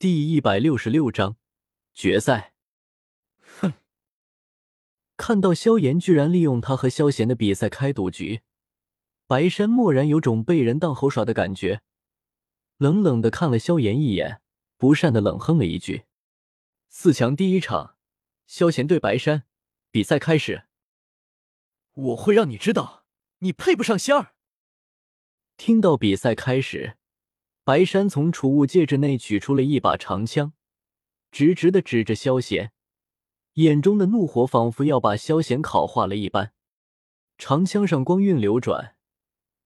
[0.00, 1.36] 第一百六十六章
[1.92, 2.54] 决赛。
[3.60, 3.74] 哼！
[5.18, 8.40] 看到萧炎居然利用他和萧贤的比赛开赌局，
[9.26, 11.82] 白山蓦然有种被人当猴耍的感觉，
[12.78, 14.40] 冷冷的看了萧炎一眼，
[14.78, 16.04] 不善的冷哼了一句
[16.88, 17.98] ：“四强第一场，
[18.46, 19.44] 萧贤对白山，
[19.90, 20.62] 比赛开始。
[21.92, 23.04] 我会让你知道，
[23.40, 24.34] 你配不上仙儿。”
[25.58, 26.96] 听到比赛开始。
[27.62, 30.54] 白山从储物戒指内取出了一把长枪，
[31.30, 32.72] 直直的指着萧贤，
[33.54, 36.52] 眼中的怒火仿佛要把萧贤烤化了一般。
[37.36, 38.96] 长枪上光晕流转，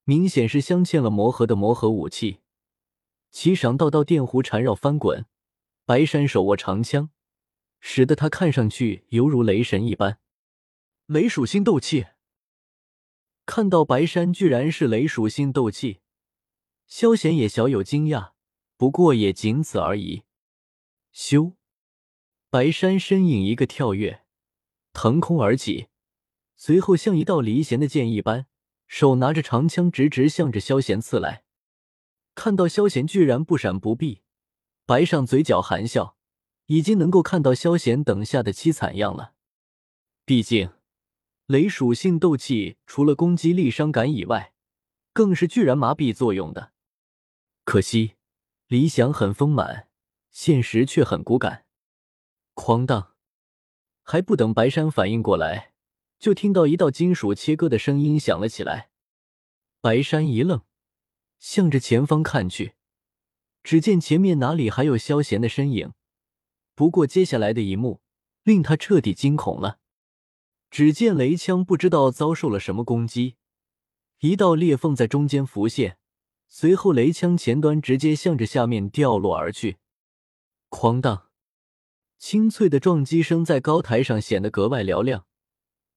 [0.05, 2.41] 明显是镶嵌了魔核的魔核武器，
[3.31, 5.27] 其上道道电弧缠绕翻滚。
[5.87, 7.11] 白山手握长枪，
[7.81, 10.19] 使得他看上去犹如雷神一般。
[11.07, 12.07] 雷属性斗气，
[13.45, 16.01] 看到白山居然是雷属性斗气。
[16.87, 18.33] 萧贤也小有惊讶，
[18.77, 20.23] 不过也仅此而已。
[21.13, 21.55] 咻！
[22.51, 24.25] 白山身影一个跳跃，
[24.93, 25.89] 腾空而起，
[26.57, 28.47] 随后像一道离弦的箭一般，
[28.87, 31.43] 手拿着长枪，直直向着萧贤刺来。
[32.35, 34.23] 看到萧贤居然不闪不避，
[34.87, 36.17] 白上嘴角含笑，
[36.67, 39.35] 已经能够看到萧贤等下的凄惨样了。
[40.25, 40.71] 毕竟，
[41.47, 44.53] 雷属性斗气除了攻击力伤感以外，
[45.13, 46.74] 更是巨然麻痹作用的。
[47.65, 48.17] 可惜，
[48.67, 49.89] 理想很丰满，
[50.31, 51.65] 现实却很骨感。
[52.55, 53.15] 哐当！
[54.03, 55.73] 还不等白山反应过来，
[56.19, 58.91] 就听到一道金属切割的声音响了起来。
[59.81, 60.63] 白山一愣，
[61.39, 62.75] 向着前方看去，
[63.63, 65.95] 只见前面哪里还有萧贤的身影。
[66.75, 68.03] 不过接下来的一幕
[68.43, 69.79] 令他彻底惊恐了。
[70.71, 73.37] 只见雷枪不知道遭受了什么攻击，
[74.21, 75.99] 一道裂缝在中间浮现。
[76.57, 79.79] 随后，雷枪前端直接向着下面掉落而去。
[80.71, 81.29] 哐当，
[82.17, 85.27] 清脆的撞击声在高台上显得格外嘹亮。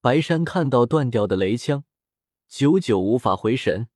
[0.00, 1.84] 白山看到断掉的雷枪，
[2.48, 3.88] 久久无法回神。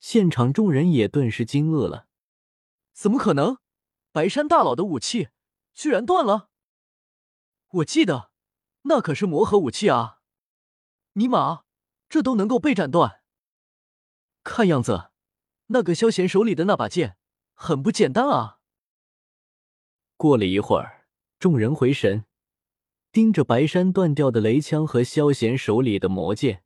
[0.00, 2.08] 现场众人也顿时惊愕了：
[2.92, 3.58] 怎么可能？
[4.10, 5.28] 白山大佬的武器
[5.72, 6.50] 居然断了？
[7.68, 8.32] 我记得
[8.82, 10.18] 那可是魔核武器啊！
[11.12, 11.62] 尼玛，
[12.08, 13.22] 这都能够被斩断？
[14.42, 15.12] 看样子……
[15.68, 17.16] 那个萧贤手里的那把剑
[17.54, 18.58] 很不简单啊！
[20.16, 21.06] 过了一会儿，
[21.38, 22.24] 众人回神，
[23.10, 26.62] 盯着白山断掉的雷枪和萧贤手里的魔剑，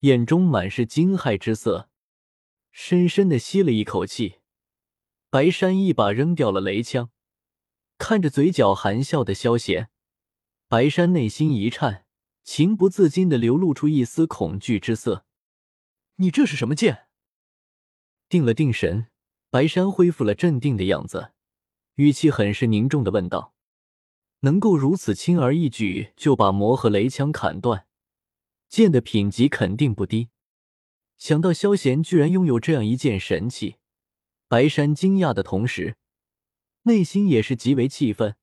[0.00, 1.88] 眼中满是惊骇之色，
[2.72, 4.40] 深深的吸了一口气。
[5.30, 7.10] 白山一把扔掉了雷枪，
[7.98, 9.90] 看着嘴角含笑的萧贤，
[10.68, 12.06] 白山内心一颤，
[12.42, 15.24] 情不自禁的流露出一丝恐惧之色
[16.16, 17.06] ：“你这是什么剑？”
[18.34, 19.06] 定了定神，
[19.48, 21.30] 白山恢复了镇定的样子，
[21.94, 23.54] 语气很是凝重的问道
[24.42, 27.86] ：“能够如此轻而易举就把魔和雷枪砍断，
[28.68, 30.30] 剑的品级肯定不低。
[31.16, 33.76] 想到萧贤居然拥有这样一件神器，
[34.48, 35.96] 白山惊讶的同时，
[36.82, 38.34] 内心也是极为气愤。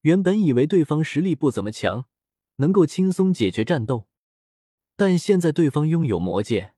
[0.00, 2.06] 原本以为对方实力不怎么强，
[2.56, 4.08] 能够轻松解决战斗，
[4.96, 6.74] 但现在对方拥有魔剑，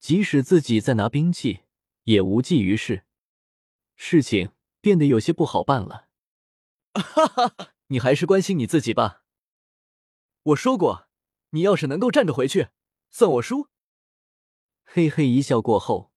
[0.00, 1.60] 即使自己再拿兵器。”
[2.06, 3.04] 也无济于事，
[3.96, 4.50] 事情
[4.80, 6.08] 变得有些不好办了。
[6.94, 9.24] 哈哈，你还是关心你自己吧。
[10.44, 11.08] 我说过，
[11.50, 12.68] 你要是能够站着回去，
[13.10, 13.68] 算我输。
[14.84, 16.12] 嘿嘿一笑过后，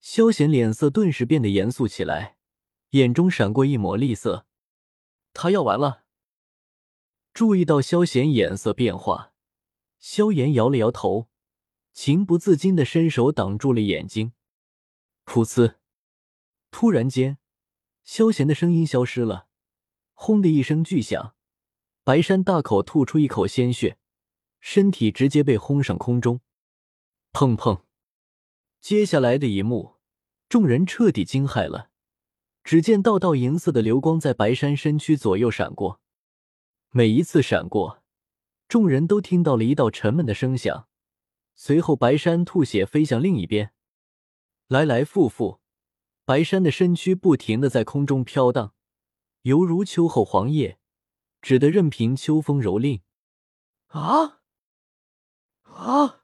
[0.00, 2.38] 萧贤脸色顿时变得严肃起来，
[2.90, 4.46] 眼中闪过一抹厉色。
[5.32, 6.04] 他要完了。
[7.34, 9.32] 注意到萧贤眼色变化，
[9.98, 11.28] 萧炎摇了摇头，
[11.92, 14.32] 情不自禁的伸手挡住了眼睛。
[15.26, 15.74] 噗呲！
[16.70, 17.38] 突然间，
[18.04, 19.48] 萧贤的声音消失了。
[20.14, 21.34] 轰的一声巨响，
[22.04, 23.98] 白山大口吐出一口鲜血，
[24.60, 26.40] 身体直接被轰上空中。
[27.32, 27.82] 砰砰！
[28.80, 29.96] 接下来的一幕，
[30.48, 31.90] 众人彻底惊骇了。
[32.64, 36.00] 只见道道银色的流光在白山身躯左右闪过，
[36.90, 38.02] 每一次闪过，
[38.68, 40.88] 众人都听到了一道沉闷的声响。
[41.54, 43.72] 随后，白山吐血飞向另一边。
[44.68, 45.60] 来来复复，
[46.24, 48.74] 白山的身躯不停的在空中飘荡，
[49.42, 50.78] 犹如秋后黄叶，
[51.40, 53.02] 只得任凭秋风蹂躏。
[53.86, 54.40] 啊
[55.62, 56.22] 啊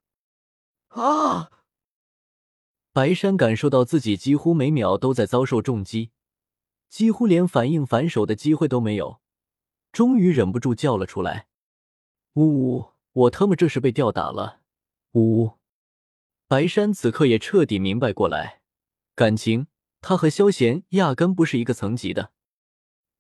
[0.89, 1.51] 啊！
[2.93, 6.11] 白山感受到自己几乎每秒都在遭受重击，
[6.89, 9.21] 几乎连反应反手的机会都没有，
[9.93, 11.47] 终于忍不住叫了出来
[12.35, 12.93] ：“呜呜！
[13.13, 14.63] 我他妈这是被吊打了！
[15.13, 15.59] 呜呜！”
[16.53, 18.61] 白山此刻也彻底明白过来，
[19.15, 19.69] 感情
[20.03, 22.35] 他和萧贤压根不是一个层级的。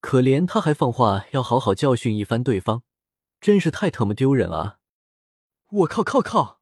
[0.02, 2.82] 可怜他还放话要好好教训一番对方，
[3.40, 4.80] 真是太他妈丢人啊！
[5.70, 6.60] 我靠靠靠！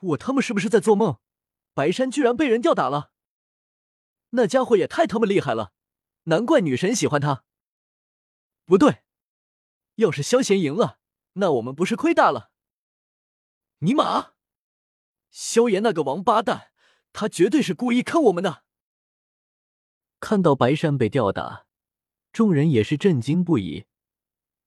[0.00, 1.20] 我他妈是不是在做梦？
[1.74, 3.12] 白山居然被人吊打了，
[4.30, 5.70] 那家伙也太他妈厉害了，
[6.24, 7.44] 难怪女神喜欢他。
[8.66, 9.04] 不对，
[9.94, 10.98] 要是萧贤赢了，
[11.34, 12.50] 那我们不是亏大了？
[13.78, 14.32] 尼玛！
[15.30, 16.70] 萧炎那个王八蛋，
[17.12, 18.64] 他绝对是故意坑我们的。
[20.20, 21.66] 看到白山被吊打，
[22.32, 23.86] 众人也是震惊不已。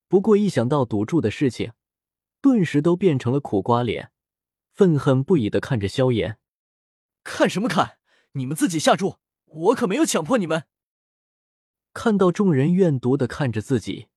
[0.08, 1.74] 不过一想到赌注的事情，
[2.42, 4.12] 顿时都变成了苦瓜脸，
[4.72, 6.40] 愤恨不已的看着萧炎。
[7.24, 8.00] 看什么看？
[8.34, 10.66] 你们自己下注，我可没有强迫你们。
[11.94, 14.08] 看到众人怨毒的看着自己，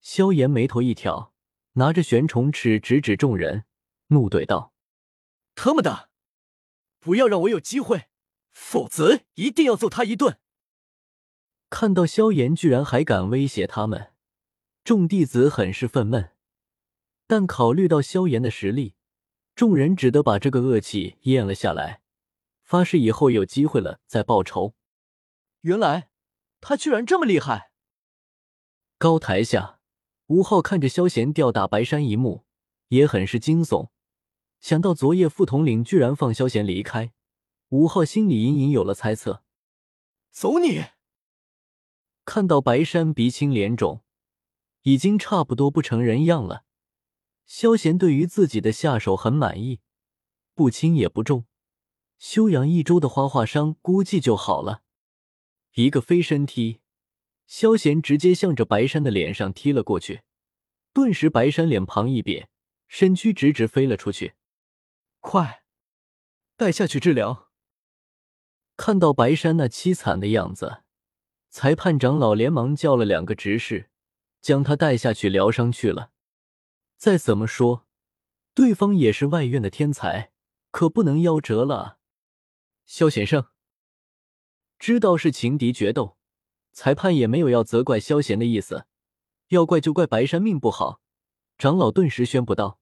[0.00, 1.32] 萧炎眉头一挑，
[1.74, 3.64] 拿着玄虫尺直指众人，
[4.08, 4.72] 怒怼道
[5.60, 6.08] ：“他妈的，
[7.00, 8.04] 不要让我有机会，
[8.52, 10.38] 否则一定要揍他一顿！”
[11.68, 14.12] 看到萧炎居然还敢威胁他们，
[14.84, 16.30] 众弟子很是愤懑。
[17.26, 18.94] 但考虑到萧炎的实力，
[19.56, 22.02] 众人只得把这个恶气咽了下来。
[22.62, 24.76] 发誓以后有机会了再报仇。
[25.62, 26.10] 原来
[26.60, 27.72] 他居然这么厉害！
[28.96, 29.80] 高台下，
[30.28, 32.44] 吴昊看着萧炎吊打白山一幕，
[32.88, 33.90] 也很是惊悚。
[34.60, 37.12] 想到昨夜副统领居然放萧贤离开，
[37.68, 39.42] 吴昊心里隐隐有了猜测。
[40.30, 40.84] 走你！
[42.24, 44.02] 看到白山鼻青脸肿，
[44.82, 46.64] 已经差不多不成人样了。
[47.46, 49.80] 萧贤对于自己的下手很满意，
[50.54, 51.46] 不轻也不重。
[52.18, 54.82] 休养一周的花花伤估计就好了。
[55.74, 56.80] 一个飞身踢，
[57.46, 60.22] 萧贤直接向着白山的脸上踢了过去，
[60.92, 62.46] 顿时白山脸庞一瘪，
[62.88, 64.34] 身躯直直飞了出去。
[65.20, 65.64] 快，
[66.56, 67.50] 带下去治疗！
[68.76, 70.84] 看到白山那凄惨的样子，
[71.50, 73.90] 裁判长老连忙叫了两个执事，
[74.40, 76.12] 将他带下去疗伤去了。
[76.96, 77.86] 再怎么说，
[78.54, 80.32] 对方也是外院的天才，
[80.70, 81.98] 可不能夭折了。
[82.86, 83.48] 萧先生
[84.78, 86.16] 知道是情敌决斗，
[86.72, 88.86] 裁判也没有要责怪萧贤的意思，
[89.48, 91.02] 要怪就怪白山命不好。
[91.58, 92.80] 长老顿时宣布道：“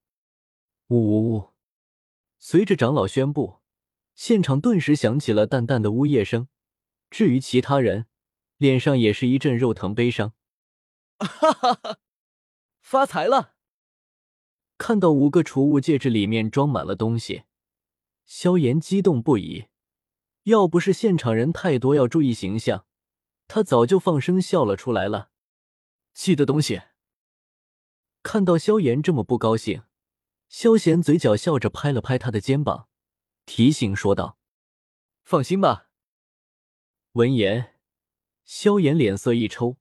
[0.89, 1.55] 呜呜呜！”
[2.49, 3.59] 随着长老宣布，
[4.15, 6.47] 现场顿时响起了淡淡的呜咽声。
[7.11, 8.07] 至于其他人，
[8.57, 10.33] 脸上也是一阵肉疼悲伤。
[11.19, 11.99] 哈哈哈！
[12.81, 13.57] 发财了！
[14.79, 17.43] 看到五个储物戒指里面装满了东西，
[18.25, 19.65] 萧炎激动不已。
[20.45, 22.87] 要不是现场人太多，要注意形象，
[23.49, 25.31] 他早就放声笑了出来了。
[26.15, 26.83] 气的东西。
[28.23, 29.83] 看到萧炎这么不高兴，
[30.59, 32.89] 萧贤嘴角笑着拍了拍他的肩膀，
[33.45, 34.39] 提醒说道
[35.23, 35.91] ：“放心吧。”
[37.13, 37.75] 闻言，
[38.43, 39.77] 萧炎脸色一抽，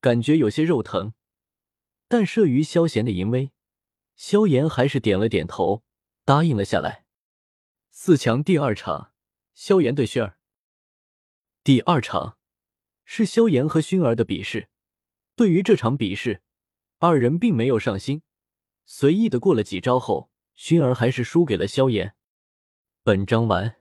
[0.00, 1.14] 感觉有些肉疼，
[2.06, 3.50] 但慑于萧贤的淫威，
[4.14, 5.82] 萧炎还是点了点头，
[6.24, 7.04] 答应了下来。
[7.90, 9.12] 四强第二场。
[9.54, 10.38] 萧炎对薰儿，
[11.64, 12.38] 第二场
[13.04, 14.68] 是萧炎和薰儿的比试。
[15.34, 16.42] 对于这场比试，
[16.98, 18.22] 二人并没有上心，
[18.94, 22.14] 随意的过了几招后，熏儿还是输给了萧炎。
[23.02, 23.76] 本章完。